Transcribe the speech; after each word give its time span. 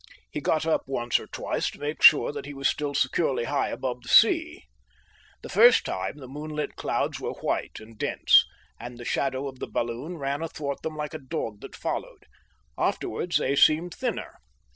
He 0.31 0.41
got 0.41 0.65
up 0.65 0.85
once 0.87 1.19
or 1.19 1.27
twice 1.27 1.69
to 1.69 1.79
make 1.79 2.01
sure 2.01 2.31
that 2.31 2.47
he 2.47 2.55
was 2.55 2.67
still 2.67 2.95
securely 2.95 3.43
high 3.43 3.69
above 3.69 4.01
the 4.01 4.09
sea. 4.09 4.63
The 5.43 5.49
first 5.49 5.85
time 5.85 6.17
the 6.17 6.27
moonlit 6.27 6.75
clouds 6.75 7.19
were 7.19 7.33
white 7.33 7.79
and 7.79 7.99
dense, 7.99 8.47
and 8.79 8.97
the 8.97 9.05
shadow 9.05 9.47
of 9.47 9.59
the 9.59 9.67
balloon 9.67 10.17
ran 10.17 10.41
athwart 10.41 10.81
them 10.81 10.95
like 10.97 11.13
a 11.13 11.19
dog 11.19 11.59
that 11.61 11.75
followed; 11.75 12.23
afterwards 12.79 13.37
they 13.37 13.55
seemed 13.55 13.93
thinner. 13.93 14.39